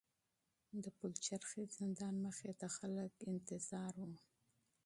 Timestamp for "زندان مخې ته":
1.77-2.67